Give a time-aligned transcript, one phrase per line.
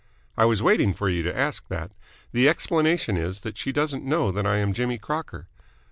[0.35, 1.91] "I was waiting for you to ask that.
[2.31, 5.47] The explanation is that she doesn't know that I am Jimmy Crocker."